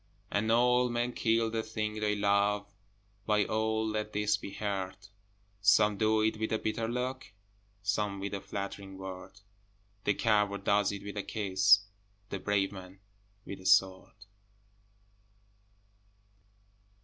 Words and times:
And 0.31 0.51
all 0.51 0.89
men 0.89 1.13
kill 1.13 1.51
the 1.51 1.61
thing 1.61 1.99
they 1.99 2.15
love, 2.15 2.73
By 3.27 3.45
all 3.45 3.87
let 3.87 4.13
this 4.13 4.35
be 4.35 4.49
heard, 4.49 4.97
Some 5.61 5.95
do 5.99 6.21
it 6.23 6.37
with 6.39 6.51
a 6.53 6.57
bitter 6.57 6.87
look, 6.87 7.31
Some 7.83 8.19
with 8.19 8.33
a 8.33 8.41
flattering 8.41 8.97
word, 8.97 9.41
The 10.05 10.15
coward 10.15 10.63
does 10.63 10.91
it 10.91 11.03
with 11.03 11.17
a 11.17 11.23
kiss, 11.23 11.81
The 12.31 12.39
brave 12.39 12.71
man 12.71 12.99
with 13.45 13.59
a 13.61 13.65
sword! 13.67 14.15